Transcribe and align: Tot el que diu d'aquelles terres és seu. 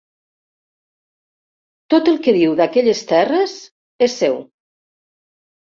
Tot 1.95 2.11
el 2.13 2.19
que 2.25 2.35
diu 2.41 2.57
d'aquelles 2.63 3.05
terres 3.15 3.55
és 4.09 4.21
seu. 4.25 4.45